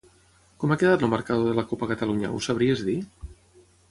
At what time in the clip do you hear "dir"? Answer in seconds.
2.91-2.99